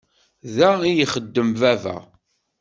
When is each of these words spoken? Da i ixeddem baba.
Da 0.55 0.69
i 0.89 0.91
ixeddem 1.03 1.49
baba. 1.61 1.95